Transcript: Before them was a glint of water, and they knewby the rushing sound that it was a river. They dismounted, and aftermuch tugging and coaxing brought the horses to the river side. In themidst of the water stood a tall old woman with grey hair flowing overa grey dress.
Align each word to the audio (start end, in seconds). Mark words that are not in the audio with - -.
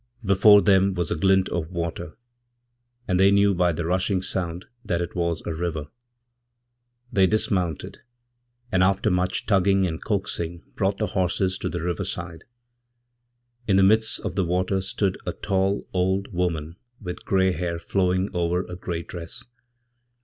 Before 0.25 0.63
them 0.63 0.95
was 0.95 1.11
a 1.11 1.15
glint 1.15 1.47
of 1.49 1.69
water, 1.69 2.17
and 3.07 3.19
they 3.19 3.29
knewby 3.29 3.71
the 3.75 3.85
rushing 3.85 4.23
sound 4.23 4.65
that 4.83 4.99
it 4.99 5.15
was 5.15 5.43
a 5.45 5.53
river. 5.53 5.89
They 7.13 7.27
dismounted, 7.27 7.99
and 8.71 8.81
aftermuch 8.81 9.45
tugging 9.45 9.85
and 9.85 10.03
coaxing 10.03 10.63
brought 10.73 10.97
the 10.97 11.05
horses 11.13 11.59
to 11.59 11.69
the 11.69 11.83
river 11.83 12.03
side. 12.03 12.45
In 13.67 13.77
themidst 13.77 14.21
of 14.21 14.33
the 14.33 14.43
water 14.43 14.81
stood 14.81 15.19
a 15.27 15.33
tall 15.33 15.85
old 15.93 16.33
woman 16.33 16.77
with 16.99 17.23
grey 17.23 17.51
hair 17.51 17.77
flowing 17.77 18.27
overa 18.33 18.75
grey 18.79 19.03
dress. 19.03 19.45